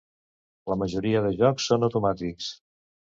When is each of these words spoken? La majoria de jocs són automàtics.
La 0.71 0.77
majoria 0.83 1.21
de 1.27 1.31
jocs 1.41 1.67
són 1.73 1.89
automàtics. 1.89 2.49